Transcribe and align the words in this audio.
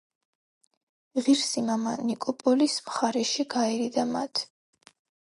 ღირსი 1.27 1.63
მამა 1.67 1.93
ნიკოპოლის 2.11 2.79
მხარეში 2.87 3.47
გაერიდა 3.55 4.07
მათ. 4.15 4.43